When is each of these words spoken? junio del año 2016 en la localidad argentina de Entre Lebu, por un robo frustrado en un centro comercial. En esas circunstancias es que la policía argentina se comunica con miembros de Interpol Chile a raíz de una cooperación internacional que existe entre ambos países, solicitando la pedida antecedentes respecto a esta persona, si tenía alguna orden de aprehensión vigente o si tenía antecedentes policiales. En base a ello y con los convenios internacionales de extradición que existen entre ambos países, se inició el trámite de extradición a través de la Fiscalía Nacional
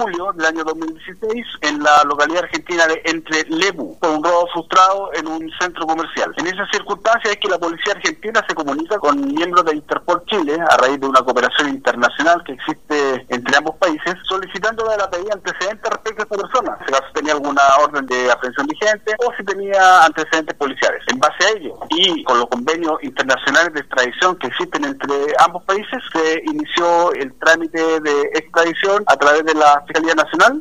junio 0.00 0.32
del 0.34 0.46
año 0.46 0.64
2016 0.64 1.46
en 1.60 1.82
la 1.82 2.02
localidad 2.04 2.44
argentina 2.44 2.86
de 2.86 3.02
Entre 3.04 3.44
Lebu, 3.50 3.98
por 3.98 4.10
un 4.10 4.24
robo 4.24 4.46
frustrado 4.52 5.10
en 5.12 5.26
un 5.26 5.50
centro 5.60 5.86
comercial. 5.86 6.32
En 6.38 6.46
esas 6.46 6.68
circunstancias 6.72 7.34
es 7.34 7.36
que 7.38 7.48
la 7.48 7.58
policía 7.58 7.92
argentina 7.92 8.42
se 8.48 8.54
comunica 8.54 8.98
con 8.98 9.20
miembros 9.20 9.64
de 9.66 9.76
Interpol 9.76 10.22
Chile 10.26 10.56
a 10.58 10.76
raíz 10.78 10.98
de 10.98 11.06
una 11.06 11.20
cooperación 11.20 11.68
internacional 11.68 12.42
que 12.44 12.52
existe 12.52 13.26
entre 13.28 13.56
ambos 13.56 13.76
países, 13.76 14.14
solicitando 14.26 14.84
la 14.96 15.10
pedida 15.10 15.34
antecedentes 15.34 15.90
respecto 15.90 16.22
a 16.22 16.24
esta 16.24 16.36
persona, 16.36 16.78
si 16.86 17.12
tenía 17.12 17.34
alguna 17.34 17.62
orden 17.84 18.06
de 18.06 18.30
aprehensión 18.30 18.66
vigente 18.66 19.14
o 19.18 19.32
si 19.36 19.44
tenía 19.44 20.04
antecedentes 20.04 20.56
policiales. 20.56 20.99
En 21.40 21.46
base 21.46 21.46
a 21.46 21.58
ello 21.58 21.78
y 21.90 22.24
con 22.24 22.38
los 22.38 22.48
convenios 22.48 23.02
internacionales 23.02 23.72
de 23.72 23.80
extradición 23.80 24.36
que 24.36 24.48
existen 24.48 24.84
entre 24.84 25.14
ambos 25.38 25.62
países, 25.64 26.02
se 26.12 26.42
inició 26.44 27.12
el 27.14 27.32
trámite 27.38 27.78
de 28.00 28.22
extradición 28.34 29.02
a 29.06 29.16
través 29.16 29.44
de 29.44 29.54
la 29.54 29.82
Fiscalía 29.86 30.14
Nacional 30.14 30.58